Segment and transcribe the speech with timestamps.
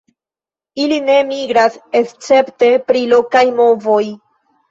[0.83, 4.01] Ili ne migras escepte pri lokaj movoj.